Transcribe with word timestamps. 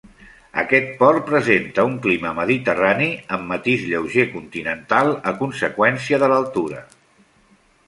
Aquest 0.59 0.87
port 1.01 1.19
presenta 1.31 1.85
un 1.89 1.93
clima 2.05 2.31
mediterrani 2.39 3.11
amb 3.37 3.47
matís 3.53 3.85
lleuger 3.93 4.27
continental 4.33 5.13
a 5.33 5.37
conseqüència 5.45 6.23
de 6.27 6.33
l'altura. 6.35 6.85